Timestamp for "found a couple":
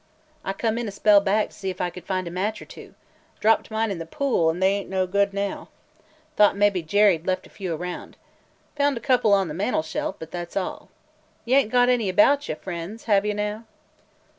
8.75-9.31